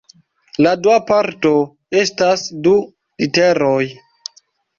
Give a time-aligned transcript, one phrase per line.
[0.67, 1.51] La dua parto
[2.01, 2.75] estas du
[3.25, 3.85] literoj.